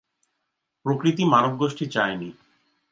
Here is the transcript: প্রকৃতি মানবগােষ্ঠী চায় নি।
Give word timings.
প্রকৃতি 0.85 1.23
মানবগােষ্ঠী 1.25 1.85
চায় 1.85 2.15
নি। 2.15 2.29